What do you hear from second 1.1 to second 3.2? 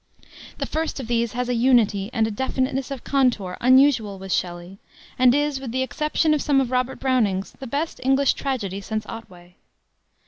has a unity, and a definiteness of